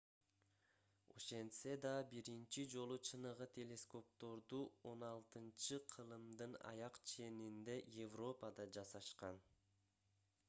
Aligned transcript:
ошентсе 1.15 1.73
да 1.81 1.89
биринчи 2.13 2.63
жолу 2.71 2.95
чыныгы 3.09 3.47
телескопторду 3.57 4.61
16-кылымдын 4.91 6.55
аяк 6.71 6.97
ченинде 7.13 7.75
европада 8.07 8.65
жасашкан 8.79 9.43